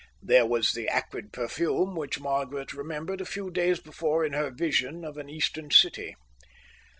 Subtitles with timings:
[0.23, 5.05] There was the acrid perfume which Margaret remembered a few days before in her vision
[5.05, 6.15] of an Eastern city.